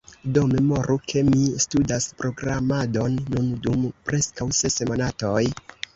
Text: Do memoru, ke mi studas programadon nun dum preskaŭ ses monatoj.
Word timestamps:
Do 0.35 0.43
memoru, 0.53 0.95
ke 1.11 1.21
mi 1.27 1.41
studas 1.65 2.07
programadon 2.21 3.19
nun 3.35 3.53
dum 3.67 3.85
preskaŭ 4.09 4.49
ses 4.63 4.81
monatoj. 4.95 5.45